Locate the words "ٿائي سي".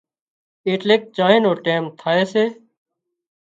1.99-2.43